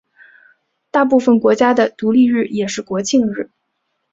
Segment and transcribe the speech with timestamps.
[0.89, 3.51] 大部分国家的独立日也是国庆日。